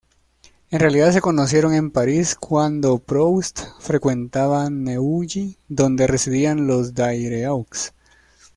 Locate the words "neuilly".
4.71-5.59